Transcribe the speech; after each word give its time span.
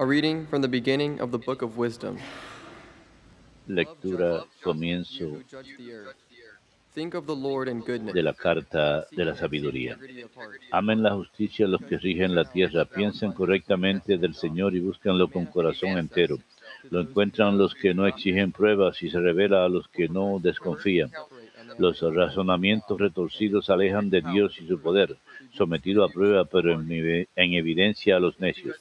A 0.00 0.06
reading 0.06 0.46
from 0.46 0.62
the 0.62 0.68
beginning 0.68 1.20
of 1.20 1.32
the 1.32 1.38
book 1.38 1.60
of 1.60 1.76
wisdom. 1.76 2.18
Lectura, 3.68 4.44
comienzo 4.62 5.42
Think 6.94 7.14
of 7.14 7.26
the 7.26 7.34
Lord 7.34 7.68
in 7.68 7.80
goodness. 7.80 8.14
de 8.14 8.22
la 8.22 8.32
carta 8.32 9.06
de 9.10 9.24
la 9.24 9.34
sabiduría. 9.34 9.98
Amen 10.70 11.02
la 11.02 11.14
justicia 11.14 11.66
los 11.66 11.82
que 11.82 11.98
rigen 11.98 12.36
la 12.36 12.44
tierra, 12.44 12.84
piensen 12.84 13.32
correctamente 13.32 14.18
del 14.18 14.34
Señor 14.34 14.76
y 14.76 14.80
búscanlo 14.80 15.28
con 15.28 15.46
corazón 15.46 15.98
entero. 15.98 16.38
Lo 16.90 17.00
encuentran 17.00 17.58
los 17.58 17.74
que 17.74 17.92
no 17.92 18.06
exigen 18.06 18.52
pruebas 18.52 19.02
y 19.02 19.10
se 19.10 19.18
revela 19.18 19.64
a 19.64 19.68
los 19.68 19.88
que 19.88 20.08
no 20.08 20.38
desconfían. 20.40 21.10
Los 21.78 22.00
razonamientos 22.00 23.00
retorcidos 23.00 23.68
alejan 23.68 24.10
de 24.10 24.22
Dios 24.22 24.56
y 24.60 24.66
su 24.66 24.80
poder, 24.80 25.16
sometido 25.54 26.04
a 26.04 26.08
prueba, 26.08 26.44
pero 26.44 26.72
en, 26.72 26.88
en 26.90 27.52
evidencia 27.54 28.16
a 28.16 28.20
los 28.20 28.38
necios. 28.40 28.76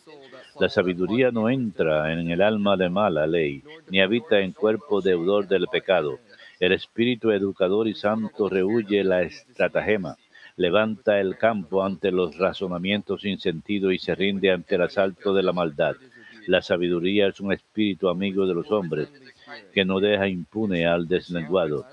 La 0.59 0.69
sabiduría 0.69 1.31
no 1.31 1.49
entra 1.49 2.11
en 2.11 2.31
el 2.31 2.41
alma 2.41 2.77
de 2.77 2.89
mala 2.89 3.27
ley, 3.27 3.63
ni 3.89 4.01
habita 4.01 4.39
en 4.39 4.53
cuerpo 4.53 5.01
deudor 5.01 5.47
del 5.47 5.67
pecado. 5.67 6.19
El 6.59 6.71
espíritu 6.71 7.29
educador 7.31 7.87
y 7.87 7.93
santo 7.93 8.49
rehuye 8.49 9.03
la 9.03 9.21
estratagema, 9.21 10.17
levanta 10.55 11.19
el 11.19 11.37
campo 11.37 11.83
ante 11.83 12.11
los 12.11 12.37
razonamientos 12.37 13.21
sin 13.21 13.39
sentido 13.39 13.91
y 13.91 13.99
se 13.99 14.15
rinde 14.15 14.51
ante 14.51 14.75
el 14.75 14.81
asalto 14.81 15.33
de 15.33 15.43
la 15.43 15.53
maldad. 15.53 15.95
La 16.47 16.61
sabiduría 16.61 17.27
es 17.27 17.39
un 17.39 17.53
espíritu 17.53 18.09
amigo 18.09 18.47
de 18.47 18.55
los 18.55 18.71
hombres, 18.71 19.09
que 19.73 19.85
no 19.85 19.99
deja 19.99 20.27
impune 20.27 20.87
al 20.87 21.07
deslenguado. 21.07 21.85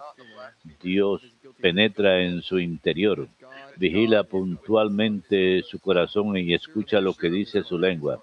Dios 0.82 1.22
penetra 1.60 2.22
en 2.22 2.40
su 2.40 2.58
interior, 2.58 3.28
vigila 3.76 4.24
puntualmente 4.24 5.62
su 5.62 5.78
corazón 5.80 6.36
y 6.38 6.54
escucha 6.54 7.00
lo 7.00 7.14
que 7.14 7.28
dice 7.28 7.62
su 7.62 7.78
lengua, 7.78 8.22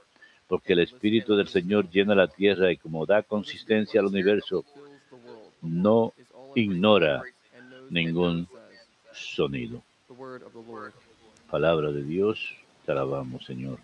porque 0.52 0.74
el 0.74 0.80
Espíritu 0.80 1.38
del 1.38 1.48
Señor 1.48 1.90
llena 1.90 2.14
la 2.14 2.28
tierra 2.28 2.74
y 2.74 2.76
como 2.76 3.06
da 3.06 3.24
consistencia 3.24 4.02
al 4.02 4.08
universo, 4.08 4.66
no 5.62 6.12
ignora 6.56 7.24
ningún 7.90 8.50
sonido. 9.14 9.82
Palabra 11.50 11.94
de 11.94 12.04
Dios, 12.04 12.54
te 12.86 12.92
alabamos, 12.92 13.46
Señor. 13.46 13.80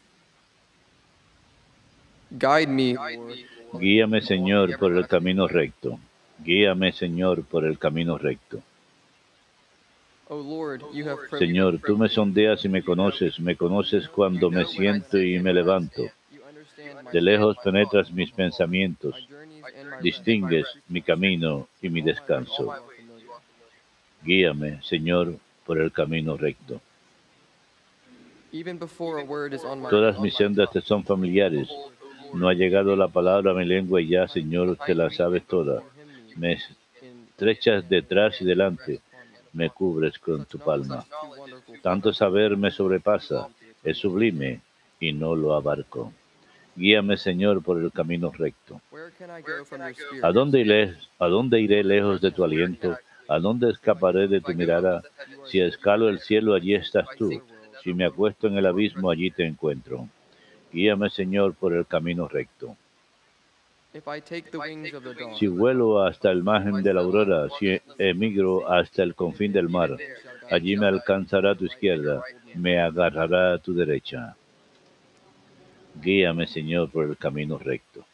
Guíame, 3.80 4.20
Señor, 4.22 4.78
por 4.78 4.92
el 4.92 5.08
camino 5.08 5.48
recto. 5.48 5.98
Guíame, 6.44 6.92
Señor, 6.92 7.46
por 7.46 7.64
el 7.64 7.80
camino 7.80 8.18
recto. 8.18 8.62
O 10.28 10.36
Lord, 10.36 10.82
you 10.94 11.08
have 11.08 11.30
prayed- 11.30 11.40
Señor, 11.40 11.80
tú 11.80 11.98
me 11.98 12.10
sondeas 12.10 12.66
y 12.66 12.68
me 12.68 12.84
conoces, 12.84 13.40
me 13.40 13.56
conoces 13.56 14.10
cuando 14.10 14.52
me 14.52 14.66
siento 14.66 15.18
y 15.18 15.40
me 15.40 15.54
levanto. 15.54 16.02
De 17.12 17.22
lejos 17.22 17.58
penetras 17.64 18.12
mis 18.12 18.32
pensamientos, 18.32 19.28
distingues 20.02 20.68
mi 20.88 21.02
camino 21.02 21.68
y 21.82 21.90
mi 21.90 22.02
descanso. 22.02 22.76
Guíame, 24.24 24.82
Señor, 24.84 25.38
por 25.66 25.80
el 25.80 25.92
camino 25.92 26.38
recto. 26.38 26.82
Todas 29.90 30.20
mis 30.20 30.36
sendas 30.36 30.72
te 30.72 30.82
son 30.82 31.04
familiares. 31.04 31.70
No 32.34 32.50
ha 32.50 32.54
llegado 32.54 32.96
la 32.96 33.08
palabra 33.08 33.52
a 33.52 33.54
mi 33.54 33.66
lengua 33.66 34.02
y 34.02 34.08
ya, 34.08 34.28
Señor, 34.28 34.78
te 34.86 34.96
la 34.96 35.10
sabes 35.10 35.44
toda. 35.46 35.84
Me 36.36 36.58
estrechas 37.32 37.88
detrás 37.88 38.42
y 38.42 38.46
delante, 38.46 39.02
me 39.54 39.70
cubres 39.70 40.18
con 40.20 40.46
tu 40.46 40.60
palma. 40.60 41.06
Tanto 41.82 42.14
saber 42.14 42.58
me 42.58 42.72
sobrepasa, 42.72 43.50
es 43.84 43.98
sublime 43.98 44.62
y 45.00 45.14
no 45.14 45.36
lo 45.36 45.56
abarco. 45.56 46.14
Guíame, 46.78 47.18
Señor, 47.18 47.64
por 47.64 47.82
el 47.82 47.92
camino 47.92 48.32
recto. 48.32 48.80
¿A 50.22 50.32
dónde 50.32 50.62
iré, 50.62 50.96
a 51.18 51.28
dónde 51.28 51.60
iré 51.60 51.84
lejos 51.84 52.22
de 52.22 52.30
tu 52.30 52.44
aliento? 52.44 52.96
¿A 53.28 53.40
dónde 53.40 53.72
escaparé 53.72 54.28
de 54.28 54.42
tu 54.42 54.54
mirada? 54.54 55.02
Si 55.46 55.60
escalo 55.60 56.08
el 56.08 56.20
cielo, 56.20 56.54
allí 56.54 56.76
estás 56.76 57.08
tú. 57.18 57.42
Si 57.84 57.94
me 57.96 58.06
acuesto 58.06 58.48
en 58.48 58.58
el 58.58 58.66
abismo, 58.68 59.10
allí 59.10 59.32
te 59.32 59.46
encuentro. 59.46 60.08
Guíame, 60.72 61.10
Señor, 61.10 61.56
por 61.56 61.74
el 61.74 61.88
camino 61.88 62.28
recto. 62.28 62.78
Si 65.40 65.48
vuelo 65.48 66.04
hasta 66.04 66.32
el 66.32 66.44
margen 66.44 66.84
de 66.84 66.94
la 66.94 67.02
aurora, 67.02 67.48
si 67.58 67.82
emigro 67.98 68.70
hasta 68.70 69.02
el 69.02 69.16
confín 69.16 69.52
del 69.52 69.70
mar, 69.70 69.98
allí 70.52 70.78
me 70.78 70.86
alcanzará 70.86 71.56
tu 71.56 71.66
izquierda, 71.66 72.24
me 72.54 72.80
agarrará 72.80 73.58
tu 73.58 73.74
derecha. 73.74 74.36
Guíame, 76.02 76.48
Señor, 76.48 76.92
por 76.92 77.06
el 77.06 77.18
camino 77.18 77.58
recto. 77.58 78.06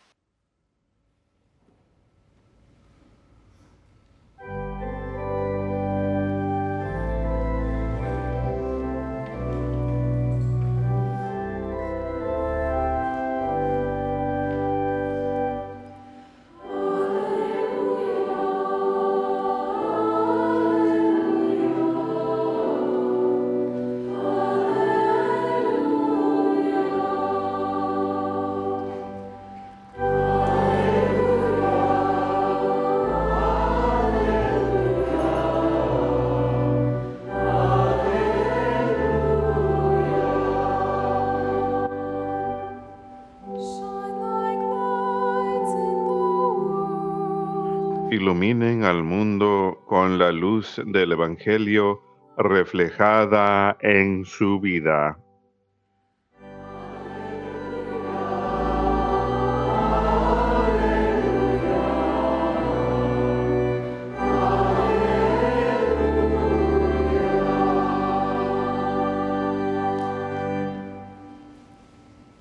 Iluminen 48.13 48.84
al 48.84 49.03
mundo 49.03 49.84
con 49.88 50.19
la 50.19 50.31
luz 50.31 50.79
del 50.85 51.13
Evangelio 51.13 52.00
reflejada 52.38 53.78
en 53.81 54.24
su 54.25 54.59
vida. 54.59 55.18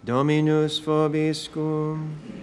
Dominus 0.04 0.80
vobiscum. 0.84 2.41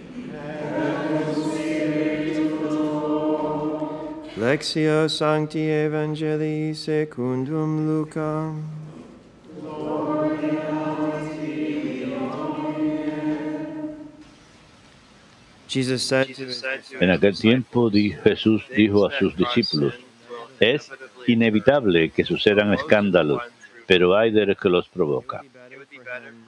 Lectio 4.36 5.08
Sancti 5.08 5.68
Evangelii 5.68 6.74
secundum 6.74 8.06
his 15.68 16.12
En 17.00 17.10
aquel 17.10 17.36
tiempo 17.36 17.90
Jesús 17.90 18.62
dijo 18.76 19.06
a 19.06 19.18
sus 19.18 19.36
discípulos, 19.36 19.94
es 20.60 20.90
inevitable 21.26 22.10
que 22.10 22.24
sucedan 22.24 22.72
escándalos, 22.72 23.42
pero 23.86 24.16
hay 24.16 24.30
de 24.30 24.46
los 24.46 24.58
que 24.58 24.68
los 24.68 24.88
provoca. 24.88 25.42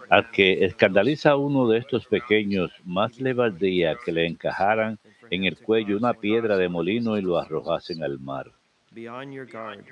Al 0.09 0.31
que 0.31 0.65
escandaliza 0.65 1.31
a 1.31 1.37
uno 1.37 1.69
de 1.69 1.79
estos 1.79 2.07
pequeños, 2.07 2.71
más 2.85 3.21
le 3.21 3.33
valdría 3.33 3.97
que 4.05 4.13
le 4.13 4.27
encajaran 4.27 4.99
en 5.33 5.45
el 5.45 5.57
cuello 5.57 5.97
una 5.97 6.13
piedra 6.13 6.59
de 6.59 6.69
molino 6.69 7.17
y 7.17 7.23
lo 7.23 7.39
arrojasen 7.39 8.03
al 8.03 8.19
mar. 8.21 8.53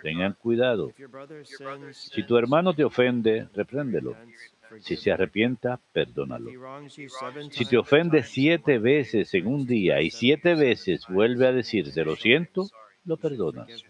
Tengan 0.03 0.35
cuidado. 0.35 0.93
Si 1.93 2.23
tu 2.25 2.37
hermano 2.37 2.75
te 2.75 2.85
ofende, 2.85 3.49
repréndelo. 3.55 4.15
Si 4.81 4.97
se 4.97 5.11
arrepienta, 5.11 5.81
perdónalo. 5.95 6.51
Si 7.51 7.65
te 7.65 7.79
ofende 7.79 8.23
siete 8.23 8.79
veces 8.79 9.33
en 9.33 9.47
un 9.47 9.67
día 9.67 10.03
y 10.03 10.11
siete 10.11 10.55
veces 10.55 11.07
vuelve 11.09 11.47
a 11.47 11.53
decirte 11.53 12.05
lo 12.05 12.17
siento, 12.17 12.69
lo 13.07 13.17
perdonas. 13.17 13.83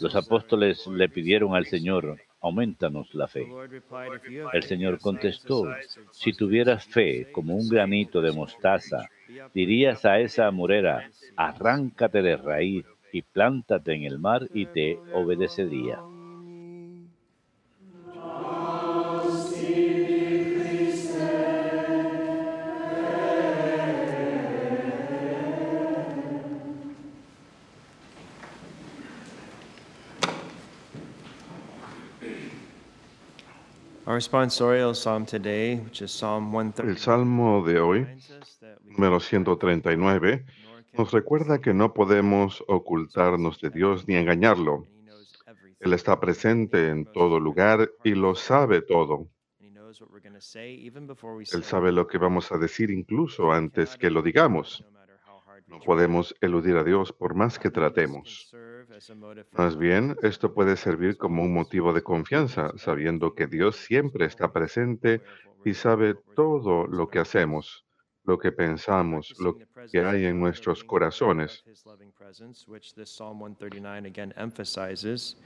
Los 0.00 0.16
apóstoles 0.16 0.86
le 0.88 1.08
pidieron 1.08 1.54
al 1.54 1.66
Señor, 1.66 2.18
aumentanos 2.44 3.14
la 3.14 3.26
fe. 3.26 3.46
Lord 3.48 3.70
replied, 3.70 4.12
"If 4.16 4.30
you 4.30 4.46
have 4.46 4.56
El 4.56 4.62
Señor 4.64 5.00
contestó, 5.00 5.64
si 6.12 6.32
tuvieras 6.32 6.84
fe 6.84 7.26
como 7.32 7.56
un 7.56 7.68
granito 7.68 8.20
de 8.20 8.32
mostaza, 8.32 9.08
dirías 9.54 10.04
a 10.04 10.20
esa 10.20 10.50
morera, 10.50 11.10
arráncate 11.36 12.20
de 12.22 12.36
raíz 12.36 12.84
y 13.12 13.22
plántate 13.22 13.94
en 13.94 14.02
el 14.04 14.18
mar 14.18 14.48
y 14.52 14.66
te 14.66 14.98
obedecería. 15.14 15.98
Our 34.14 34.20
responsorial 34.20 34.94
psalm 34.94 35.26
today, 35.26 35.74
which 35.74 36.00
is 36.00 36.12
Psalm 36.12 36.44
El 36.54 36.72
130, 36.72 37.00
salmo 37.00 37.66
de 37.66 37.80
hoy, 37.80 38.06
número 38.84 39.18
139, 39.18 40.44
nor 40.62 40.84
can 40.84 40.96
nos 40.96 41.10
recuerda 41.10 41.60
que 41.60 41.74
no 41.74 41.92
podemos 41.92 42.62
ocultarnos 42.68 43.60
de 43.60 43.70
Dios 43.70 44.06
ni 44.06 44.14
engañarlo. 44.14 44.86
Él 45.80 45.94
está 45.94 46.20
presente 46.20 46.90
en 46.90 47.06
todo 47.06 47.40
lugar 47.40 47.90
y 48.04 48.14
lo 48.14 48.36
sabe 48.36 48.82
todo. 48.82 49.26
And 49.58 49.66
he 49.66 49.70
knows 49.72 50.00
what 50.00 50.12
we're 50.12 50.22
going 50.22 50.36
to 50.36 50.40
say 50.40 50.74
even 50.74 51.08
before 51.08 51.34
we 51.34 51.42
Él 51.42 51.64
say 51.64 51.70
sabe 51.70 51.88
it. 51.88 51.94
lo 51.96 52.06
que 52.06 52.18
vamos 52.18 52.52
a 52.52 52.56
decir 52.56 52.92
incluso 52.92 53.50
antes 53.50 53.96
que 53.96 54.10
lo 54.10 54.22
digamos. 54.22 54.84
No 55.66 55.80
podemos 55.80 56.34
eludir 56.40 56.76
a 56.76 56.84
Dios 56.84 57.12
por 57.12 57.34
más 57.34 57.58
que 57.58 57.70
tratemos. 57.70 58.54
Más 59.52 59.76
bien, 59.76 60.16
esto 60.22 60.52
puede 60.52 60.76
servir 60.76 61.16
como 61.16 61.42
un 61.42 61.54
motivo 61.54 61.92
de 61.92 62.02
confianza, 62.02 62.72
sabiendo 62.76 63.34
que 63.34 63.46
Dios 63.46 63.76
siempre 63.76 64.26
está 64.26 64.52
presente 64.52 65.22
y 65.64 65.74
sabe 65.74 66.14
todo 66.34 66.86
lo 66.86 67.08
que 67.08 67.18
hacemos, 67.18 67.84
lo 68.24 68.38
que 68.38 68.52
pensamos, 68.52 69.34
lo 69.38 69.56
que 69.56 70.00
hay 70.00 70.24
en 70.24 70.40
nuestros 70.40 70.82
corazones. 70.82 71.64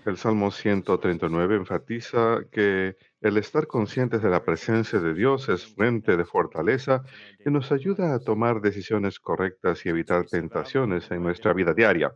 El 0.07 0.17
Salmo 0.17 0.51
139 0.51 1.57
enfatiza 1.57 2.41
que 2.51 2.97
el 3.21 3.37
estar 3.37 3.67
conscientes 3.67 4.23
de 4.23 4.31
la 4.31 4.45
presencia 4.45 5.01
de 5.01 5.13
Dios 5.13 5.49
es 5.49 5.67
fuente 5.67 6.17
de 6.17 6.25
fortaleza 6.25 7.03
y 7.45 7.51
nos 7.51 7.73
ayuda 7.73 8.15
a 8.15 8.21
tomar 8.21 8.61
decisiones 8.61 9.19
correctas 9.19 9.85
y 9.85 9.89
evitar 9.89 10.27
tentaciones 10.27 11.11
en 11.11 11.23
nuestra 11.23 11.53
vida 11.53 11.75
diaria. 11.75 12.13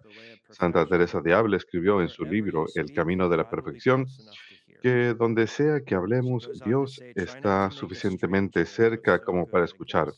Santa 0.48 0.86
Teresa 0.86 1.20
de 1.20 1.34
Ávila 1.34 1.56
escribió 1.56 2.00
en 2.00 2.08
su 2.08 2.24
libro 2.24 2.66
El 2.74 2.92
Camino 2.92 3.28
de 3.28 3.36
la 3.36 3.50
Perfección 3.50 4.06
que 4.82 5.14
donde 5.14 5.46
sea 5.46 5.80
que 5.84 5.94
hablemos, 5.94 6.50
Dios 6.64 7.00
está 7.14 7.70
suficientemente 7.70 8.66
cerca 8.66 9.22
como 9.22 9.46
para 9.46 9.64
escuchar. 9.64 10.12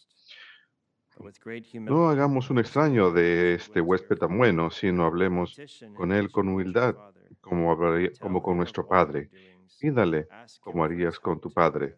No 1.86 2.08
hagamos 2.10 2.50
un 2.50 2.58
extraño 2.58 3.10
de 3.10 3.54
este 3.54 3.80
huésped 3.80 4.16
tan 4.18 4.36
bueno, 4.36 4.70
sino 4.70 5.04
hablemos 5.06 5.62
con 5.92 6.12
él 6.12 6.30
con 6.30 6.48
humildad, 6.48 6.96
como, 7.40 7.70
hablaría- 7.72 8.12
como 8.18 8.42
con 8.42 8.56
nuestro 8.58 8.86
Padre. 8.86 9.30
Pídale 9.78 10.28
como 10.60 10.84
harías 10.84 11.18
con 11.20 11.40
tu 11.40 11.52
Padre. 11.52 11.96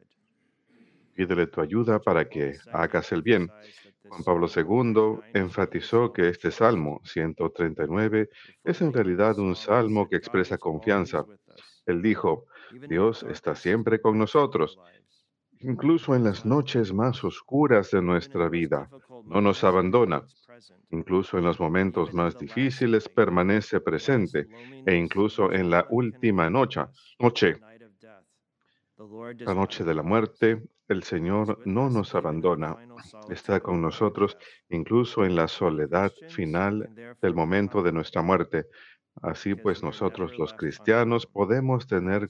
Pídele 1.14 1.46
tu 1.48 1.60
ayuda 1.60 1.98
para 2.00 2.28
que 2.28 2.60
hagas 2.70 3.10
el 3.12 3.22
bien. 3.22 3.52
Juan 4.08 4.22
Pablo 4.24 4.48
II 4.48 5.26
enfatizó 5.32 6.12
que 6.12 6.28
este 6.28 6.50
Salmo 6.50 7.00
139 7.04 8.28
es 8.64 8.80
en 8.82 8.92
realidad 8.92 9.38
un 9.38 9.56
salmo 9.56 10.08
que 10.08 10.16
expresa 10.16 10.58
confianza. 10.58 11.26
Él 11.86 12.02
dijo, 12.02 12.46
Dios 12.84 13.24
está 13.24 13.54
siempre 13.54 14.00
con 14.00 14.19
nosotros, 14.19 14.80
incluso 15.61 16.14
en 16.14 16.25
las 16.25 16.44
noches 16.44 16.93
más 16.93 17.25
oscuras 17.25 17.91
de 17.91 18.03
nuestra 18.03 18.49
vida. 18.49 18.88
No 19.25 19.41
nos 19.41 19.64
abandona. 19.64 20.23
Incluso 20.91 21.38
en 21.38 21.44
los 21.44 21.61
momentos 21.61 22.14
más 22.14 22.38
difíciles 22.38 23.08
permanece 23.08 23.81
presente 23.81 24.47
e 24.87 24.94
incluso 24.94 25.53
en 25.53 25.70
la 25.70 25.87
última 25.91 26.49
noche, 26.49 26.81
noche, 27.19 27.61
la 29.38 29.55
noche 29.55 29.85
de 29.85 29.94
la 29.94 30.03
muerte, 30.03 30.62
el 30.88 31.03
Señor 31.03 31.61
no 31.67 31.91
nos 31.91 32.14
abandona. 32.14 32.76
Está 33.29 33.61
con 33.61 33.82
nosotros 33.82 34.38
incluso 34.70 35.25
en 35.25 35.37
la 35.37 35.49
soledad 35.49 36.12
final 36.29 36.88
del 37.20 37.35
momento 37.35 37.82
de 37.82 37.93
nuestra 37.93 38.23
muerte. 38.23 38.67
Así 39.23 39.55
pues 39.55 39.82
nosotros 39.82 40.38
los 40.38 40.53
cristianos 40.55 41.26
podemos 41.26 41.87
tener 41.87 42.29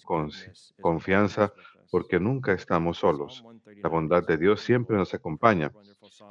confianza 0.81 1.52
porque 1.90 2.20
nunca 2.20 2.52
estamos 2.52 2.98
solos. 2.98 3.44
La 3.82 3.88
bondad 3.88 4.26
de 4.26 4.36
Dios 4.36 4.60
siempre 4.60 4.96
nos 4.96 5.14
acompaña. 5.14 5.72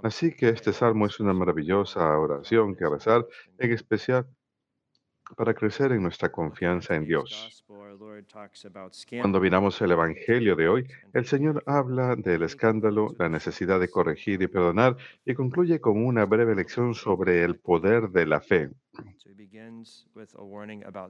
Así 0.04 0.34
que 0.36 0.50
este 0.50 0.74
salmo 0.74 1.06
es 1.06 1.19
una 1.19 1.34
maravillosa 1.34 2.18
oración 2.18 2.75
que 2.75 2.88
rezar, 2.88 3.25
en 3.57 3.72
especial 3.72 4.28
para 5.36 5.54
crecer 5.54 5.92
en 5.92 6.04
nuestra 6.04 6.31
confianza 6.31 6.96
en 6.96 7.06
Dios. 7.06 7.66
Cuando 9.22 9.40
miramos 9.40 9.81
el 9.81 9.92
Evangelio 9.92 10.56
de 10.56 10.68
hoy, 10.68 10.88
el 11.13 11.25
Señor 11.25 11.63
habla 11.66 12.16
del 12.16 12.44
escándalo, 12.44 13.16
la 13.18 13.30
necesidad 13.30 13.80
de 13.80 13.90
corregir 13.90 14.42
y 14.42 14.48
perdonar, 14.48 14.98
y 15.25 15.34
concluye 15.34 15.81
con 15.81 16.06
una 16.06 16.25
breve 16.25 16.56
lección 16.56 16.94
sobre 16.94 17.44
el 17.44 17.58
poder 17.58 18.10
de 18.10 18.25
la 18.28 18.40
fe. 18.40 18.69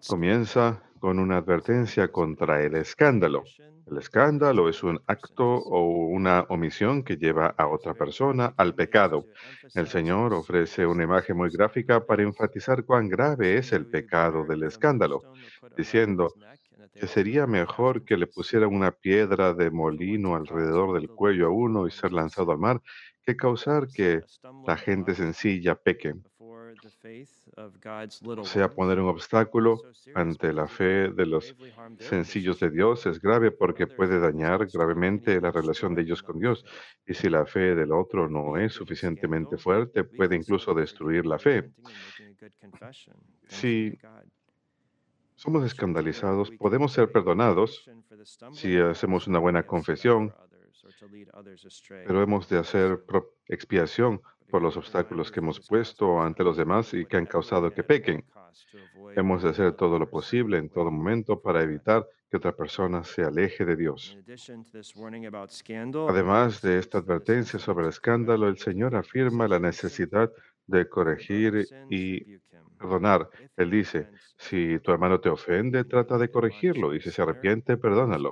Comienza 0.08 0.82
con 1.00 1.20
una 1.20 1.38
advertencia 1.38 2.12
contra 2.12 2.62
el 2.64 2.76
escándalo. 2.76 3.44
El 3.86 3.98
escándalo 3.98 4.68
es 4.68 4.84
un 4.84 5.00
acto 5.06 5.46
o 5.46 6.08
una 6.08 6.42
omisión 6.50 7.04
que 7.04 7.18
lleva 7.18 7.54
a 7.58 7.68
otra 7.68 7.94
persona 7.94 8.54
al 8.58 8.74
pecado. 8.74 9.26
El 9.74 9.88
Señor 9.88 10.34
ofrece 10.34 10.86
una 10.88 11.04
imagen 11.04 11.38
muy 11.38 11.50
gráfica 11.52 12.06
para 12.06 12.24
enfatizar 12.24 12.84
cuán 12.84 13.10
grave 13.10 13.58
es 13.58 13.74
el 13.74 13.86
pecado 13.86 14.44
del 14.46 14.64
escándalo, 14.64 15.22
diciendo 15.78 16.34
que 16.96 17.08
sería 17.08 17.46
mejor 17.46 18.06
que 18.06 18.18
le 18.18 18.28
pusieran 18.28 18.74
una 18.74 18.92
piedra 18.92 19.54
de 19.54 19.70
molino 19.70 20.36
alrededor 20.36 20.94
del 20.94 21.10
cuello 21.10 21.48
a 21.48 21.52
uno 21.52 21.88
y 21.88 21.92
ser 21.92 22.12
lanzado 22.14 22.52
al 22.52 22.58
mar, 22.58 22.82
que 23.24 23.36
causar 23.36 23.88
que 23.88 24.22
la 24.66 24.78
gente 24.78 25.14
sencilla 25.14 25.76
peque. 25.76 26.14
Sea, 28.44 28.70
poner 28.70 29.00
un 29.00 29.08
obstáculo 29.08 29.82
ante 30.14 30.54
la 30.54 30.68
fe 30.68 31.10
de 31.10 31.26
los 31.26 31.56
sencillos 32.00 32.60
de 32.60 32.70
Dios 32.70 33.06
es 33.06 33.20
grave 33.22 33.52
porque 33.52 33.88
puede 33.88 34.20
dañar 34.20 34.68
gravemente 34.68 35.40
la 35.42 35.52
relación 35.52 35.96
de 35.96 36.04
ellos 36.04 36.24
con 36.24 36.40
Dios. 36.40 36.66
Y 37.06 37.14
si 37.14 37.30
la 37.30 37.46
fe 37.46 37.76
del 37.76 37.92
otro 37.92 38.28
no 38.30 38.58
es 38.58 38.74
suficientemente 38.74 39.58
fuerte, 39.58 40.04
puede 40.04 40.36
incluso 40.36 40.74
destruir 40.74 41.26
la 41.26 41.40
fe. 41.40 41.72
Si 43.48 43.98
somos 45.36 45.66
escandalizados, 45.66 46.52
podemos 46.52 46.94
ser 46.94 47.12
perdonados. 47.12 47.90
si 48.54 48.78
hacemos 48.78 49.28
una 49.28 49.40
buena 49.40 49.66
confesión, 49.66 50.34
pero 52.06 52.22
hemos 52.22 52.50
de 52.50 52.58
hacer 52.58 53.04
expiación 53.48 54.22
por 54.50 54.62
los 54.62 54.78
obstáculos 54.78 55.32
que 55.32 55.40
hemos 55.40 55.60
puesto 55.68 56.22
ante 56.22 56.44
los 56.44 56.58
demás 56.58 56.94
y 56.94 57.06
que 57.06 57.18
han 57.18 57.26
causado 57.26 57.72
que 57.72 57.84
pequen. 57.84 58.24
Hemos 59.16 59.44
de 59.44 59.50
hacer 59.50 59.74
todo 59.74 60.00
lo 60.00 60.10
posible 60.10 60.58
en 60.58 60.70
todo 60.70 60.92
momento 60.92 61.42
para 61.42 61.62
evitar 61.62 62.08
que 62.30 62.38
otra 62.38 62.56
persona 62.56 63.04
se 63.04 63.24
aleje 63.24 63.66
de 63.66 63.76
Dios. 63.76 64.18
Además 66.08 66.62
de 66.62 66.80
esta 66.80 66.98
advertencia 67.00 67.60
sobre 67.60 67.86
el 67.86 67.90
escándalo, 67.90 68.48
el 68.48 68.58
Señor 68.58 68.96
afirma 68.96 69.48
la 69.48 69.60
necesidad 69.60 70.32
de 70.68 70.88
corregir 70.88 71.68
y 71.90 72.40
perdonar. 72.76 73.30
Él 73.58 73.72
dice, 73.72 74.10
si 74.38 74.80
tu 74.80 74.92
hermano 74.92 75.20
te 75.20 75.30
ofende, 75.30 75.84
trata 75.86 76.18
de 76.18 76.30
corregirlo 76.30 76.94
y 76.94 77.02
si 77.02 77.12
se 77.12 77.22
arrepiente, 77.22 77.78
perdónalo. 77.78 78.32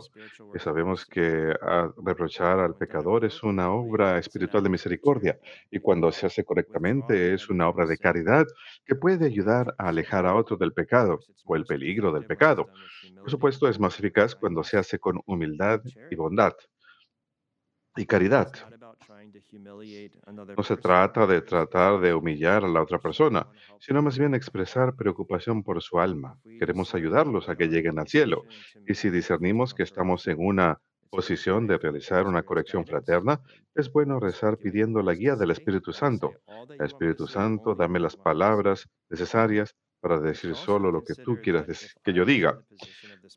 Y 0.53 0.59
sabemos 0.59 1.05
que 1.05 1.53
ah, 1.62 1.91
reprochar 2.03 2.59
al 2.59 2.75
pecador 2.75 3.25
es 3.25 3.43
una 3.43 3.71
obra 3.71 4.17
espiritual 4.17 4.63
de 4.63 4.69
misericordia 4.69 5.39
y 5.71 5.79
cuando 5.79 6.12
se 6.12 6.27
hace 6.27 6.43
correctamente 6.43 7.33
es 7.33 7.50
una 7.50 7.67
obra 7.69 7.85
de 7.85 7.97
caridad 7.97 8.45
que 8.85 8.95
puede 8.95 9.25
ayudar 9.25 9.73
a 9.77 9.89
alejar 9.89 10.25
a 10.25 10.35
otro 10.35 10.57
del 10.57 10.73
pecado 10.73 11.19
o 11.45 11.55
el 11.55 11.65
peligro 11.65 12.12
del 12.12 12.25
pecado. 12.25 12.67
Por 13.19 13.29
supuesto, 13.31 13.67
es 13.67 13.79
más 13.79 13.97
eficaz 14.00 14.35
cuando 14.35 14.63
se 14.63 14.77
hace 14.77 15.00
con 15.00 15.21
humildad 15.25 15.81
y 16.09 16.15
bondad 16.15 16.53
y 17.95 18.05
caridad. 18.05 18.51
No 20.57 20.63
se 20.63 20.77
trata 20.77 21.25
de 21.27 21.41
tratar 21.41 21.99
de 21.99 22.13
humillar 22.13 22.63
a 22.63 22.67
la 22.67 22.81
otra 22.81 22.99
persona, 22.99 23.47
sino 23.79 24.01
más 24.01 24.17
bien 24.17 24.35
expresar 24.35 24.95
preocupación 24.95 25.63
por 25.63 25.81
su 25.81 25.99
alma. 25.99 26.39
Queremos 26.59 26.93
ayudarlos 26.95 27.49
a 27.49 27.55
que 27.55 27.67
lleguen 27.67 27.99
al 27.99 28.07
cielo. 28.07 28.43
Y 28.87 28.95
si 28.95 29.09
discernimos 29.09 29.73
que 29.73 29.83
estamos 29.83 30.27
en 30.27 30.37
una 30.39 30.79
posición 31.09 31.67
de 31.67 31.77
realizar 31.77 32.25
una 32.25 32.41
corrección 32.41 32.87
fraterna, 32.87 33.39
es 33.75 33.91
bueno 33.91 34.19
rezar 34.19 34.57
pidiendo 34.57 35.01
la 35.03 35.13
guía 35.13 35.35
del 35.35 35.51
Espíritu 35.51 35.93
Santo. 35.93 36.33
Espíritu 36.79 37.27
Santo, 37.27 37.75
dame 37.75 37.99
las 37.99 38.15
palabras 38.15 38.89
necesarias 39.09 39.75
para 40.03 40.19
decir 40.19 40.53
solo 40.55 40.91
lo 40.91 41.03
que 41.03 41.15
tú 41.15 41.39
quieras 41.41 41.95
que 42.03 42.13
yo 42.13 42.25
diga. 42.25 42.59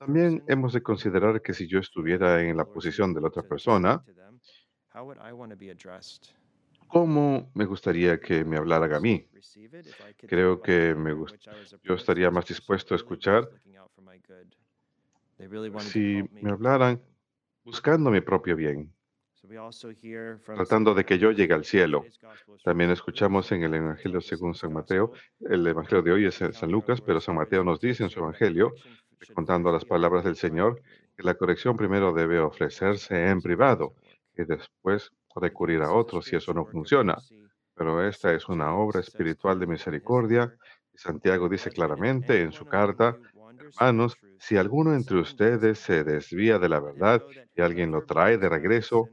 También 0.00 0.42
hemos 0.48 0.72
de 0.72 0.82
considerar 0.82 1.40
que 1.40 1.54
si 1.54 1.68
yo 1.68 1.78
estuviera 1.78 2.42
en 2.42 2.56
la 2.56 2.64
posición 2.64 3.14
de 3.14 3.20
la 3.20 3.28
otra 3.28 3.42
persona, 3.42 4.02
¿cómo 6.88 7.50
me 7.54 7.64
gustaría 7.64 8.18
que 8.18 8.44
me 8.44 8.56
hablaran 8.56 8.92
a 8.94 9.00
mí? 9.00 9.26
Creo 10.26 10.60
que 10.60 10.94
me 10.94 11.14
yo 11.82 11.94
estaría 11.94 12.30
más 12.30 12.46
dispuesto 12.46 12.94
a 12.94 12.96
escuchar 12.96 13.48
si 15.80 16.22
me 16.32 16.50
hablaran 16.50 17.00
buscando 17.64 18.10
mi 18.10 18.20
propio 18.20 18.56
bien, 18.56 18.92
tratando 20.44 20.94
de 20.94 21.04
que 21.04 21.18
yo 21.18 21.30
llegue 21.32 21.54
al 21.54 21.64
cielo. 21.64 22.04
También 22.64 22.90
escuchamos 22.90 23.50
en 23.52 23.64
el 23.64 23.74
Evangelio 23.74 24.20
según 24.20 24.54
San 24.54 24.72
Mateo, 24.72 25.12
el 25.40 25.66
Evangelio 25.66 26.02
de 26.02 26.12
hoy 26.12 26.26
es 26.26 26.36
San 26.36 26.70
Lucas, 26.70 27.00
pero 27.00 27.20
San 27.20 27.34
Mateo 27.34 27.64
nos 27.64 27.80
dice 27.80 28.04
en 28.04 28.10
su 28.10 28.20
Evangelio, 28.20 28.72
contando 29.34 29.70
las 29.70 29.84
palabras 29.84 30.24
del 30.24 30.36
Señor, 30.36 30.80
que 31.16 31.22
la 31.22 31.34
corrección 31.34 31.76
primero 31.76 32.12
debe 32.12 32.38
ofrecerse 32.38 33.28
en 33.28 33.42
privado 33.42 33.94
y 34.36 34.44
después 34.44 35.10
recurrir 35.34 35.82
a 35.82 35.92
otros 35.92 36.26
si 36.26 36.36
eso 36.36 36.52
no 36.54 36.66
funciona. 36.66 37.16
Pero 37.74 38.06
esta 38.06 38.32
es 38.32 38.48
una 38.48 38.74
obra 38.74 39.00
espiritual 39.00 39.58
de 39.58 39.66
misericordia 39.66 40.54
y 40.92 40.98
Santiago 40.98 41.48
dice 41.48 41.70
claramente 41.70 42.40
en 42.40 42.52
su 42.52 42.66
carta, 42.66 43.16
hermanos, 43.80 44.16
si 44.38 44.56
alguno 44.56 44.94
entre 44.94 45.18
ustedes 45.18 45.78
se 45.78 46.04
desvía 46.04 46.58
de 46.58 46.68
la 46.68 46.80
verdad 46.80 47.22
y 47.54 47.60
alguien 47.60 47.90
lo 47.90 48.02
trae 48.02 48.38
de 48.38 48.48
regreso, 48.48 49.08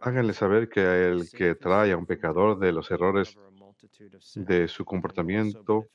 háganle 0.00 0.32
saber 0.32 0.68
que 0.68 1.08
el 1.08 1.30
que 1.30 1.54
trae 1.54 1.92
a 1.92 1.96
un 1.96 2.06
pecador 2.06 2.58
de 2.58 2.72
los 2.72 2.90
errores 2.90 3.38
de 4.34 4.68
su 4.68 4.84
comportamiento 4.84 5.88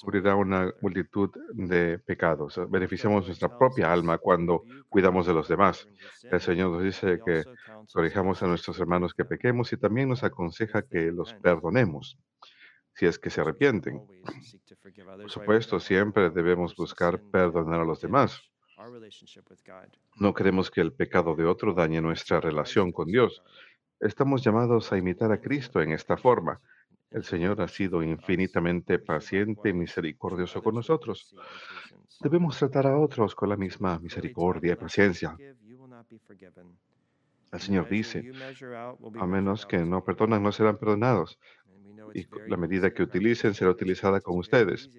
cubrirá 0.00 0.34
una 0.36 0.72
multitud 0.80 1.30
de 1.52 1.98
pecados. 1.98 2.60
Beneficiamos 2.70 3.26
nuestra 3.26 3.56
propia 3.58 3.92
alma 3.92 4.18
cuando 4.18 4.64
cuidamos 4.88 5.26
de 5.26 5.34
los 5.34 5.48
demás. 5.48 5.88
El 6.22 6.40
Señor 6.40 6.70
nos 6.70 6.82
dice 6.82 7.20
que 7.24 7.44
corrijamos 7.92 8.42
a 8.42 8.46
nuestros 8.46 8.78
hermanos 8.78 9.14
que 9.14 9.24
pequemos 9.24 9.72
y 9.72 9.76
también 9.76 10.08
nos 10.08 10.22
aconseja 10.22 10.82
que 10.82 11.10
los 11.12 11.34
perdonemos 11.34 12.18
si 12.98 13.06
es 13.06 13.18
que 13.18 13.30
se 13.30 13.40
arrepienten. 13.40 14.04
Por 15.04 15.30
supuesto, 15.30 15.78
siempre 15.78 16.30
debemos 16.30 16.74
buscar 16.74 17.20
perdonar 17.20 17.80
a 17.80 17.84
los 17.84 18.00
demás. 18.00 18.42
No 20.16 20.34
queremos 20.34 20.68
que 20.70 20.80
el 20.80 20.92
pecado 20.92 21.36
de 21.36 21.44
otro 21.44 21.74
dañe 21.74 22.00
nuestra 22.00 22.40
relación 22.40 22.90
con 22.90 23.06
Dios. 23.06 23.42
Estamos 24.00 24.42
llamados 24.42 24.92
a 24.92 24.98
imitar 24.98 25.30
a 25.30 25.40
Cristo 25.40 25.80
en 25.80 25.92
esta 25.92 26.16
forma. 26.16 26.60
El 27.10 27.24
Señor 27.24 27.60
ha 27.62 27.68
sido 27.68 28.02
infinitamente 28.02 28.98
paciente 28.98 29.70
y 29.70 29.72
misericordioso 29.72 30.62
con 30.62 30.74
nosotros. 30.74 31.34
Debemos 32.20 32.58
tratar 32.58 32.86
a 32.86 32.98
otros 32.98 33.34
con 33.34 33.48
la 33.48 33.56
misma 33.56 33.98
misericordia 33.98 34.74
y 34.74 34.76
paciencia. 34.76 35.36
El 37.50 37.60
Señor 37.60 37.88
dice, 37.88 38.30
a 39.18 39.26
menos 39.26 39.64
que 39.64 39.78
no 39.78 40.04
perdonan, 40.04 40.42
no 40.42 40.52
serán 40.52 40.76
perdonados. 40.76 41.38
Y 42.14 42.26
la 42.46 42.56
medida 42.56 42.92
que 42.92 43.02
utilicen 43.02 43.54
será 43.54 43.70
utilizada 43.70 44.20
con 44.20 44.38
ustedes. 44.38 44.90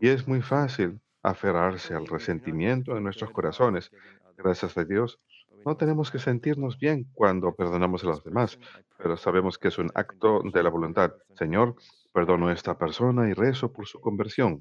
Y 0.00 0.08
es 0.08 0.26
muy 0.26 0.42
fácil 0.42 1.00
aferrarse 1.22 1.94
al 1.94 2.06
resentimiento 2.06 2.96
en 2.96 3.04
nuestros 3.04 3.30
corazones. 3.30 3.90
Gracias 4.36 4.76
a 4.76 4.84
Dios, 4.84 5.20
no 5.64 5.76
tenemos 5.76 6.10
que 6.10 6.18
sentirnos 6.18 6.78
bien 6.78 7.06
cuando 7.14 7.54
perdonamos 7.54 8.04
a 8.04 8.08
los 8.08 8.24
demás, 8.24 8.58
pero 8.98 9.16
sabemos 9.16 9.58
que 9.58 9.68
es 9.68 9.78
un 9.78 9.90
acto 9.94 10.42
de 10.42 10.62
la 10.62 10.70
voluntad. 10.70 11.14
Señor, 11.36 11.74
perdono 12.12 12.48
a 12.48 12.52
esta 12.52 12.76
persona 12.76 13.28
y 13.28 13.32
rezo 13.32 13.72
por 13.72 13.86
su 13.86 14.00
conversión. 14.00 14.60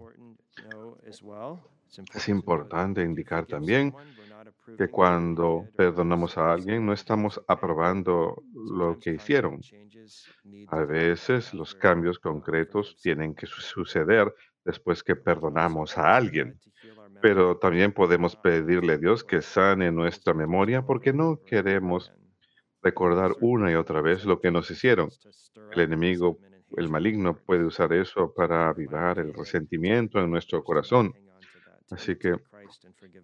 Es 2.14 2.30
importante 2.30 3.04
indicar 3.04 3.46
también 3.46 3.94
que 4.78 4.88
cuando 4.88 5.68
perdonamos 5.76 6.38
a 6.38 6.52
alguien 6.52 6.86
no 6.86 6.94
estamos 6.94 7.42
aprobando 7.48 8.44
lo 8.54 8.98
que 8.98 9.12
hicieron. 9.12 9.60
A 10.68 10.80
veces 10.80 11.54
los 11.54 11.76
cambios 11.76 12.18
concretos 12.18 12.98
tienen 13.02 13.36
que 13.36 13.46
suceder 13.46 14.34
después 14.66 15.04
que 15.04 15.16
perdonamos 15.16 15.98
a 15.98 16.16
alguien. 16.16 16.60
Pero 17.24 17.58
también 17.58 17.94
podemos 17.94 18.36
pedirle 18.36 18.96
a 18.96 18.98
Dios 18.98 19.24
que 19.24 19.42
sane 19.42 19.94
nuestra 19.94 20.34
memoria 20.34 20.82
porque 20.82 21.14
no 21.14 21.40
queremos 21.46 22.12
recordar 22.82 23.32
una 23.40 23.72
y 23.72 23.76
otra 23.76 24.02
vez 24.02 24.26
lo 24.26 24.42
que 24.42 24.52
nos 24.52 24.70
hicieron. 24.70 25.08
El 25.72 25.80
enemigo, 25.80 26.38
el 26.76 26.90
maligno, 26.90 27.38
puede 27.38 27.64
usar 27.64 27.94
eso 27.94 28.34
para 28.34 28.68
avivar 28.68 29.20
el 29.20 29.34
resentimiento 29.34 30.20
en 30.20 30.32
nuestro 30.32 30.66
corazón. 30.66 31.14
Así 31.90 32.18
que 32.18 32.32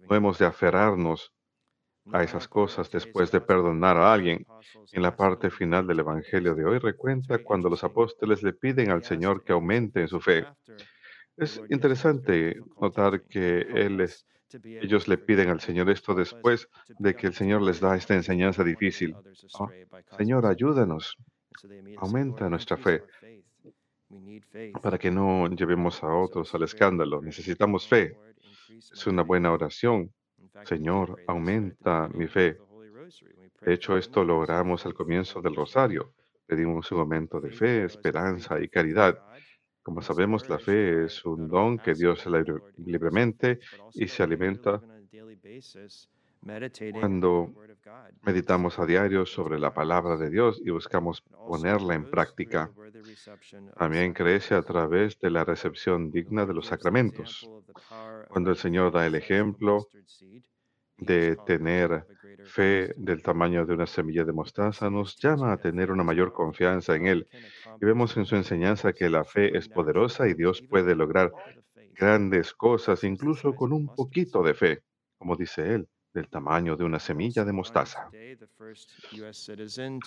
no 0.08 0.16
hemos 0.16 0.38
de 0.38 0.46
aferrarnos 0.46 1.34
a 2.10 2.22
esas 2.22 2.48
cosas 2.48 2.90
después 2.90 3.30
de 3.30 3.42
perdonar 3.42 3.98
a 3.98 4.14
alguien. 4.14 4.46
En 4.92 5.02
la 5.02 5.14
parte 5.14 5.50
final 5.50 5.86
del 5.86 5.98
Evangelio 5.98 6.54
de 6.54 6.64
hoy 6.64 6.78
recuenta 6.78 7.36
cuando 7.44 7.68
los 7.68 7.84
apóstoles 7.84 8.42
le 8.42 8.54
piden 8.54 8.90
al 8.92 9.04
Señor 9.04 9.44
que 9.44 9.52
aumente 9.52 10.00
en 10.00 10.08
su 10.08 10.22
fe. 10.22 10.46
Es 11.40 11.60
interesante 11.70 12.60
notar 12.80 13.22
que 13.22 13.60
él 13.60 14.06
ellos 14.82 15.08
le 15.08 15.16
piden 15.16 15.48
al 15.48 15.60
Señor 15.60 15.88
esto 15.90 16.14
después 16.14 16.68
de 16.98 17.14
que 17.14 17.28
el 17.28 17.34
Señor 17.34 17.62
les 17.62 17.80
da 17.80 17.96
esta 17.96 18.14
enseñanza 18.14 18.64
difícil. 18.64 19.16
Ah, 19.58 19.68
Señor, 20.18 20.44
ayúdanos, 20.44 21.16
aumenta 21.96 22.48
nuestra 22.48 22.76
fe 22.76 23.02
para 24.82 24.98
que 24.98 25.10
no 25.10 25.48
llevemos 25.48 26.02
a 26.02 26.08
otros 26.08 26.54
al 26.54 26.64
escándalo. 26.64 27.22
Necesitamos 27.22 27.86
fe. 27.86 28.16
Es 28.92 29.06
una 29.06 29.22
buena 29.22 29.52
oración. 29.52 30.12
Señor, 30.64 31.22
aumenta 31.26 32.08
mi 32.12 32.26
fe. 32.26 32.58
De 33.60 33.74
hecho, 33.74 33.96
esto 33.96 34.24
lo 34.24 34.38
oramos 34.38 34.84
al 34.84 34.94
comienzo 34.94 35.40
del 35.40 35.54
rosario. 35.54 36.12
Pedimos 36.46 36.90
un 36.90 36.98
momento 36.98 37.40
de 37.40 37.50
fe, 37.50 37.84
esperanza 37.84 38.60
y 38.60 38.68
caridad. 38.68 39.22
Como 39.82 40.02
sabemos, 40.02 40.48
la 40.48 40.58
fe 40.58 41.04
es 41.04 41.24
un 41.24 41.48
don 41.48 41.78
que 41.80 41.94
Dios 41.94 42.20
se 42.20 42.30
libre- 42.30 42.62
libremente 42.76 43.58
y 43.94 44.06
se 44.08 44.22
alimenta 44.22 44.82
cuando 46.88 47.52
meditamos 48.22 48.78
a 48.78 48.86
diario 48.86 49.26
sobre 49.26 49.58
la 49.58 49.72
palabra 49.72 50.16
de 50.16 50.30
Dios 50.30 50.60
y 50.64 50.70
buscamos 50.70 51.22
ponerla 51.46 51.94
en 51.94 52.06
práctica. 52.06 52.72
También 53.76 54.12
crece 54.12 54.54
a 54.54 54.62
través 54.62 55.18
de 55.18 55.30
la 55.30 55.44
recepción 55.44 56.10
digna 56.10 56.46
de 56.46 56.54
los 56.54 56.66
sacramentos. 56.66 57.48
Cuando 58.28 58.50
el 58.50 58.56
Señor 58.56 58.92
da 58.92 59.06
el 59.06 59.14
ejemplo 59.14 59.86
de 61.00 61.36
tener 61.36 62.06
fe 62.42 62.92
del 62.96 63.22
tamaño 63.22 63.66
de 63.66 63.74
una 63.74 63.86
semilla 63.86 64.24
de 64.24 64.32
mostaza, 64.32 64.90
nos 64.90 65.16
llama 65.18 65.52
a 65.52 65.58
tener 65.58 65.90
una 65.90 66.04
mayor 66.04 66.32
confianza 66.32 66.96
en 66.96 67.06
Él. 67.06 67.28
Y 67.80 67.86
vemos 67.86 68.16
en 68.16 68.26
su 68.26 68.36
enseñanza 68.36 68.92
que 68.92 69.10
la 69.10 69.24
fe 69.24 69.56
es 69.56 69.68
poderosa 69.68 70.28
y 70.28 70.34
Dios 70.34 70.62
puede 70.62 70.94
lograr 70.96 71.34
grandes 71.94 72.54
cosas 72.54 73.04
incluso 73.04 73.54
con 73.54 73.72
un 73.72 73.92
poquito 73.94 74.42
de 74.42 74.54
fe, 74.54 74.82
como 75.18 75.36
dice 75.36 75.74
Él, 75.74 75.88
del 76.12 76.28
tamaño 76.28 76.76
de 76.76 76.84
una 76.84 76.98
semilla 76.98 77.44
de 77.44 77.52
mostaza. 77.52 78.10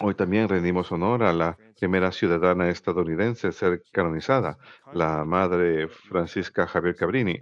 Hoy 0.01 0.15
también 0.15 0.50
rendimos 0.50 0.91
honor 0.91 1.24
a 1.24 1.33
la 1.33 1.57
primera 1.79 2.12
ciudadana 2.12 2.69
estadounidense 2.69 3.48
a 3.48 3.51
ser 3.51 3.83
canonizada, 3.91 4.57
la 4.93 5.24
Madre 5.25 5.88
Francisca 5.88 6.67
Javier 6.67 6.95
Cabrini. 6.95 7.41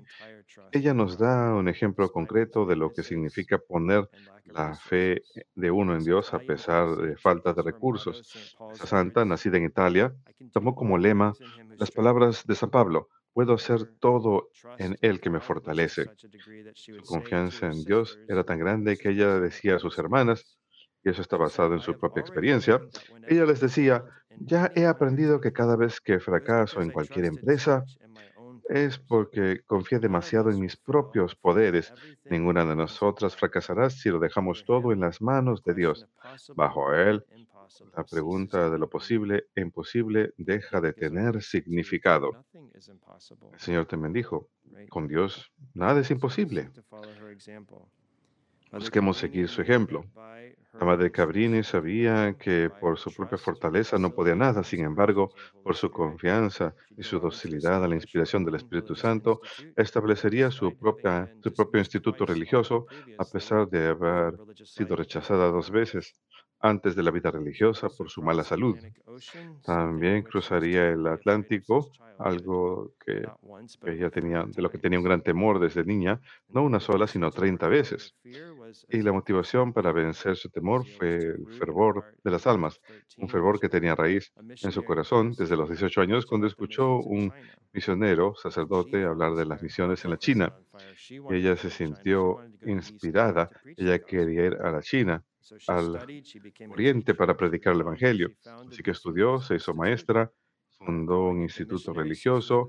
Ella 0.72 0.94
nos 0.94 1.18
da 1.18 1.54
un 1.54 1.68
ejemplo 1.68 2.12
concreto 2.12 2.66
de 2.66 2.76
lo 2.76 2.92
que 2.92 3.04
significa 3.04 3.58
poner 3.58 4.10
la 4.46 4.76
fe 4.76 5.22
de 5.56 5.72
uno 5.72 5.96
en 5.96 6.04
Dios 6.04 6.34
a 6.34 6.40
pesar 6.40 6.96
de 6.98 7.18
falta 7.18 7.54
de 7.54 7.62
recursos. 7.62 8.56
Esa 8.74 8.86
santa, 8.86 9.26
nacida 9.26 9.58
en 9.58 9.66
Italia, 9.66 10.14
tomó 10.52 10.76
como 10.76 10.98
lema 10.98 11.34
las 11.78 11.92
palabras 11.92 12.46
de 12.46 12.56
San 12.56 12.70
Pablo, 12.70 13.10
puedo 13.34 13.54
hacer 13.54 13.86
todo 14.00 14.50
en 14.78 14.98
Él 15.02 15.20
que 15.20 15.30
me 15.30 15.40
fortalece. 15.40 16.06
Su 16.74 17.02
confianza 17.04 17.68
en 17.68 17.84
Dios 17.84 18.20
era 18.28 18.44
tan 18.44 18.60
grande 18.60 18.98
que 18.98 19.10
ella 19.10 19.40
decía 19.40 19.76
a 19.76 19.80
sus 19.80 19.98
hermanas, 19.98 20.58
y 21.04 21.10
eso 21.10 21.22
está 21.22 21.38
basado 21.38 21.74
en 21.74 21.80
su 21.80 21.98
propia 21.98 22.22
experiencia, 22.22 22.80
ella 23.28 23.46
les 23.46 23.60
decía, 23.60 24.04
ya 24.40 24.72
he 24.76 24.86
aprendido 24.86 25.42
que 25.42 25.52
cada 25.52 25.76
vez 25.76 26.00
que 26.00 26.20
fracaso 26.20 26.82
en 26.82 26.92
cualquier 26.92 27.26
empresa, 27.26 27.84
es 28.72 28.98
porque 29.00 29.62
confié 29.66 30.00
demasiado 30.00 30.50
en 30.50 30.60
mis 30.60 30.78
propios 30.78 31.36
poderes. 31.36 31.94
Ninguna 32.30 32.66
de 32.66 32.76
nosotras 32.76 33.36
fracasará 33.36 33.90
si 33.90 34.10
lo 34.10 34.20
dejamos 34.20 34.64
todo 34.66 34.94
en 34.94 35.02
las 35.02 35.22
manos 35.22 35.62
de 35.64 35.74
Dios. 35.74 36.08
Bajo 36.56 36.94
Él, 36.94 37.26
la 37.96 38.04
pregunta 38.04 38.70
de 38.70 38.78
lo 38.78 38.90
posible 38.90 39.48
e 39.56 39.62
imposible 39.62 40.34
deja 40.38 40.82
de 40.82 40.94
tener 40.94 41.42
significado. 41.42 42.46
El 42.54 43.60
Señor 43.60 43.86
también 43.86 44.14
dijo, 44.14 44.50
con 44.90 45.08
Dios 45.08 45.52
nada 45.74 46.02
es 46.02 46.12
imposible. 46.12 46.70
Busquemos 48.72 49.18
seguir 49.18 49.50
su 49.50 49.62
ejemplo. 49.62 50.06
La 50.80 50.86
madre 50.86 51.12
Cabrini 51.12 51.62
sabía 51.64 52.34
que 52.38 52.70
por 52.70 52.98
su 52.98 53.14
propia 53.14 53.38
fortaleza 53.38 53.98
no 53.98 54.14
podía 54.14 54.36
nada, 54.36 54.64
sin 54.64 54.86
embargo, 54.86 55.34
por 55.62 55.76
su 55.76 55.92
confianza 55.92 56.74
y 56.96 57.04
su 57.04 57.20
docilidad 57.20 57.84
a 57.84 57.88
la 57.90 57.96
inspiración 57.96 58.46
del 58.46 58.56
Espíritu 58.56 58.96
Santo, 58.96 59.42
establecería 59.76 60.50
su, 60.50 60.78
propia, 60.78 61.30
su 61.44 61.54
propio 61.54 61.80
instituto 61.80 62.26
religioso, 62.26 62.86
a 63.18 63.26
pesar 63.26 63.68
de 63.68 63.90
haber 63.90 64.36
sido 64.64 64.96
rechazada 64.96 65.52
dos 65.52 65.70
veces 65.70 66.16
antes 66.62 66.96
de 66.96 67.04
la 67.04 67.12
vida 67.12 67.32
religiosa 67.32 67.90
por 67.90 68.10
su 68.10 68.22
mala 68.22 68.44
salud. 68.44 68.78
También 69.64 70.24
cruzaría 70.24 70.90
el 70.90 71.06
Atlántico, 71.08 71.92
algo 72.18 72.94
que 73.04 73.24
ella 73.86 74.10
tenía, 74.10 74.46
de 74.48 74.62
lo 74.62 74.70
que 74.70 74.78
tenía 74.78 75.00
un 75.00 75.06
gran 75.06 75.22
temor 75.22 75.60
desde 75.60 75.84
niña, 75.84 76.22
no 76.50 76.64
una 76.64 76.80
sola, 76.80 77.08
sino 77.08 77.32
30 77.32 77.68
veces. 77.68 78.16
Y 78.90 79.02
la 79.02 79.12
motivación 79.12 79.74
para 79.74 79.92
vencer 79.92 80.36
su 80.38 80.50
temor 80.50 80.86
fue 80.98 81.16
el 81.18 81.48
fervor 81.58 82.06
de 82.24 82.32
las 82.32 82.46
almas, 82.48 82.80
un 83.18 83.28
fervor 83.28 83.60
que 83.60 83.70
tenía 83.70 83.96
raíz 83.96 84.32
en 84.62 84.72
su 84.72 84.84
corazón 84.84 85.32
desde 85.32 85.58
los 85.58 85.68
18 85.68 86.02
años 86.02 86.26
cuando 86.26 86.48
escuchó 86.48 86.98
un 86.98 87.34
misionero, 87.74 88.36
sacerdote, 88.36 89.04
hablar 89.04 89.34
de 89.36 89.46
las 89.46 89.62
misiones 89.62 90.04
en 90.06 90.12
la 90.12 90.18
China. 90.18 90.54
Ella 91.30 91.56
se 91.56 91.70
sintió 91.70 92.38
inspirada, 92.66 93.50
ella 93.76 94.00
quería 94.00 94.46
ir 94.46 94.54
a 94.62 94.72
la 94.72 94.82
China, 94.82 95.24
al 95.68 95.98
Oriente 96.70 97.14
para 97.14 97.36
predicar 97.36 97.74
el 97.74 97.82
Evangelio. 97.82 98.32
Así 98.70 98.84
que 98.84 98.92
estudió, 98.92 99.40
se 99.40 99.56
hizo 99.56 99.74
maestra, 99.74 100.32
fundó 100.86 101.26
un 101.26 101.42
instituto 101.42 101.94
religioso, 101.94 102.68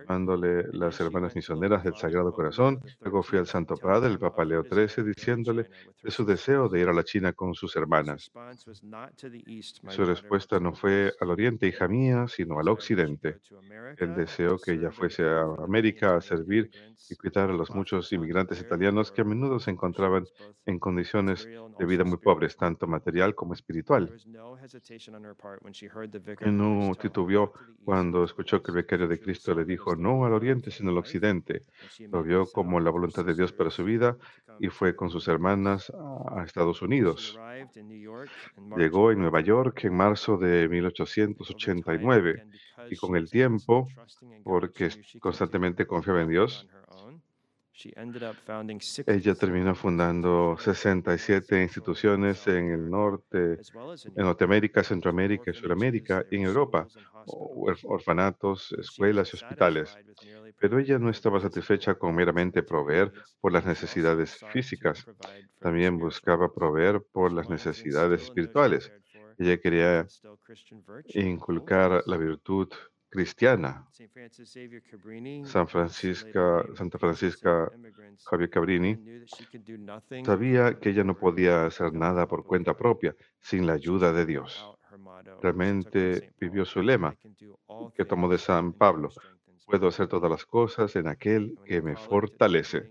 llamándole 0.00 0.64
las 0.72 1.00
Hermanas 1.00 1.34
Misioneras 1.34 1.84
del 1.84 1.94
Sagrado 1.94 2.32
Corazón. 2.32 2.80
Luego 3.00 3.22
fui 3.22 3.38
al 3.38 3.46
Santo 3.46 3.76
Padre, 3.76 4.10
el 4.10 4.18
Papa 4.18 4.44
Leo 4.44 4.62
XIII, 4.62 5.04
diciéndole 5.04 5.68
de 6.02 6.10
su 6.10 6.24
deseo 6.24 6.68
de 6.68 6.80
ir 6.80 6.88
a 6.88 6.92
la 6.92 7.04
China 7.04 7.32
con 7.32 7.54
sus 7.54 7.76
hermanas. 7.76 8.30
Su 9.88 10.04
respuesta 10.04 10.58
no 10.58 10.72
fue 10.72 11.12
al 11.20 11.30
oriente, 11.30 11.66
hija 11.66 11.88
mía, 11.88 12.26
sino 12.28 12.58
al 12.58 12.68
occidente. 12.68 13.38
Él 13.98 14.14
deseó 14.14 14.58
que 14.58 14.72
ella 14.72 14.90
fuese 14.90 15.24
a 15.24 15.42
América 15.62 16.16
a 16.16 16.20
servir 16.20 16.70
y 17.10 17.16
cuidar 17.16 17.50
a 17.50 17.52
los 17.52 17.70
muchos 17.70 18.12
inmigrantes 18.12 18.60
italianos 18.60 19.12
que 19.12 19.20
a 19.20 19.24
menudo 19.24 19.58
se 19.58 19.70
encontraban 19.70 20.24
en 20.66 20.78
condiciones 20.78 21.48
de 21.78 21.84
vida 21.84 22.04
muy 22.04 22.18
pobres, 22.18 22.56
tanto 22.56 22.86
material 22.86 23.34
como 23.34 23.54
espiritual. 23.54 24.14
Y 26.40 26.50
no 26.50 26.94
titubeó 27.00 27.41
cuando 27.84 28.24
escuchó 28.24 28.62
que 28.62 28.70
el 28.70 28.76
becario 28.76 29.08
de 29.08 29.18
Cristo 29.18 29.54
le 29.54 29.64
dijo 29.64 29.96
no 29.96 30.24
al 30.24 30.32
oriente, 30.32 30.70
sino 30.70 30.90
al 30.90 30.98
occidente. 30.98 31.62
Lo 32.10 32.22
vio 32.22 32.46
como 32.46 32.78
la 32.80 32.90
voluntad 32.90 33.24
de 33.24 33.34
Dios 33.34 33.52
para 33.52 33.70
su 33.70 33.84
vida 33.84 34.16
y 34.60 34.68
fue 34.68 34.94
con 34.94 35.10
sus 35.10 35.26
hermanas 35.28 35.92
a 36.30 36.44
Estados 36.44 36.82
Unidos. 36.82 37.38
Llegó 38.76 39.10
en 39.10 39.18
Nueva 39.18 39.40
York 39.40 39.84
en 39.84 39.94
marzo 39.94 40.36
de 40.36 40.68
1889 40.68 42.46
y 42.90 42.96
con 42.96 43.16
el 43.16 43.30
tiempo, 43.30 43.88
porque 44.44 44.90
constantemente 45.20 45.86
confiaba 45.86 46.22
en 46.22 46.28
Dios, 46.28 46.68
ella 49.06 49.34
terminó 49.34 49.74
fundando 49.74 50.56
67 50.58 51.62
instituciones 51.62 52.46
en 52.46 52.70
el 52.70 52.88
norte, 52.90 53.60
en 54.14 54.24
Norteamérica, 54.24 54.84
Centroamérica 54.84 55.50
y 55.50 55.54
Sudamérica 55.54 56.24
y 56.30 56.36
en 56.36 56.42
Europa, 56.44 56.88
orf- 57.26 57.80
orfanatos, 57.84 58.72
escuelas 58.78 59.32
y 59.32 59.36
hospitales. 59.36 59.98
Pero 60.58 60.78
ella 60.78 60.98
no 60.98 61.10
estaba 61.10 61.40
satisfecha 61.40 61.94
con 61.96 62.14
meramente 62.14 62.62
proveer 62.62 63.12
por 63.40 63.52
las 63.52 63.64
necesidades 63.66 64.44
físicas, 64.50 65.08
también 65.60 65.98
buscaba 65.98 66.52
proveer 66.54 67.02
por 67.12 67.32
las 67.32 67.48
necesidades 67.50 68.22
espirituales. 68.22 68.92
Ella 69.38 69.58
quería 69.60 70.10
inculcar 71.14 72.02
la 72.06 72.16
virtud 72.16 72.68
cristiana. 73.12 73.86
San 75.44 75.68
Francisca, 75.68 76.64
Santa 76.74 76.98
Francisca 76.98 77.70
Javier 78.24 78.50
Cabrini 78.50 78.98
sabía 80.24 80.78
que 80.80 80.90
ella 80.90 81.04
no 81.04 81.14
podía 81.14 81.66
hacer 81.66 81.92
nada 81.92 82.26
por 82.26 82.44
cuenta 82.44 82.74
propia 82.74 83.14
sin 83.38 83.66
la 83.66 83.74
ayuda 83.74 84.14
de 84.14 84.24
Dios. 84.24 84.66
Realmente 85.42 86.32
vivió 86.40 86.64
su 86.64 86.80
lema, 86.80 87.14
que 87.94 88.04
tomó 88.06 88.30
de 88.30 88.38
San 88.38 88.72
Pablo. 88.72 89.10
Puedo 89.66 89.88
hacer 89.88 90.08
todas 90.08 90.30
las 90.30 90.46
cosas 90.46 90.96
en 90.96 91.06
aquel 91.06 91.58
que 91.66 91.82
me 91.82 91.96
fortalece. 91.96 92.90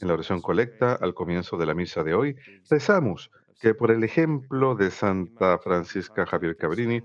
En 0.00 0.08
la 0.08 0.14
oración 0.14 0.42
colecta, 0.42 0.94
al 0.94 1.14
comienzo 1.14 1.56
de 1.56 1.66
la 1.66 1.74
misa 1.74 2.04
de 2.04 2.14
hoy, 2.14 2.36
rezamos 2.68 3.30
que 3.62 3.74
por 3.74 3.92
el 3.92 4.02
ejemplo 4.02 4.74
de 4.74 4.90
Santa 4.90 5.56
Francisca 5.56 6.26
Javier 6.26 6.56
Cabrini, 6.56 7.00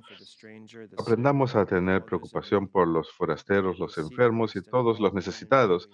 aprendamos 0.98 1.56
a 1.56 1.68
tener 1.68 2.04
preocupación 2.04 2.68
por 2.68 2.88
los 2.88 3.12
forasteros, 3.12 3.78
los 3.78 4.00
enfermos 4.00 4.56
y 4.56 4.64
todos 4.64 5.00
los 5.00 5.14
necesitados, 5.14 5.88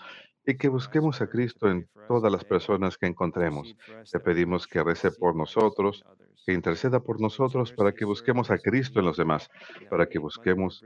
y 0.45 0.55
que 0.55 0.69
busquemos 0.69 1.19
a 1.19 1.27
Cristo 1.27 1.69
en 1.69 1.89
todas 2.07 2.31
las 2.31 2.45
personas 2.45 2.97
que 2.97 3.07
encontremos. 3.07 3.75
Le 4.13 4.19
pedimos 4.21 4.65
que 4.65 4.81
rece 4.81 5.11
por 5.11 5.35
nosotros, 5.35 6.05
que 6.45 6.53
interceda 6.53 7.01
por 7.01 7.19
nosotros 7.19 7.73
para 7.73 7.91
que 7.91 8.05
busquemos 8.05 8.49
a 8.49 8.57
Cristo 8.57 8.99
en 8.99 9.05
los 9.05 9.17
demás, 9.17 9.49
para 9.89 10.07
que 10.07 10.17
busquemos 10.17 10.81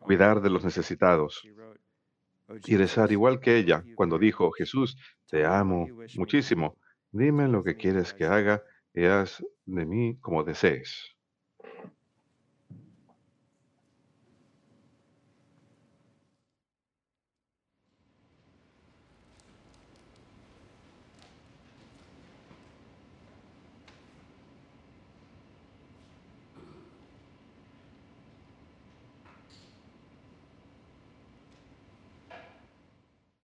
cuidar 0.00 0.42
de 0.42 0.50
los 0.50 0.66
necesitados 0.66 1.48
y 2.66 2.76
rezar 2.76 3.10
igual 3.10 3.40
que 3.40 3.56
ella 3.56 3.82
cuando 3.94 4.18
dijo, 4.18 4.50
Jesús, 4.50 4.98
te 5.30 5.46
amo 5.46 5.86
muchísimo, 6.16 6.76
dime 7.12 7.48
lo 7.48 7.62
que 7.62 7.76
quieres 7.76 8.12
que 8.14 8.24
haga 8.24 8.62
y 8.94 9.04
haz 9.04 9.44
de 9.66 9.86
mí 9.86 10.18
como 10.20 10.44
desees. 10.44 11.16